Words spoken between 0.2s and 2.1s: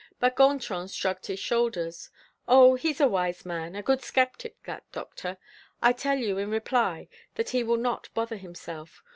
Gontran shrugged his shoulders: